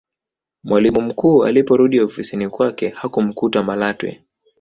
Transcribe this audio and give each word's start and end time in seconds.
mwalimu 0.63 1.01
mkuu 1.01 1.43
aliporudi 1.45 1.99
ofisini 2.01 2.49
kwake 2.49 2.89
hakumkuta 2.89 3.63
malatwe 3.63 4.23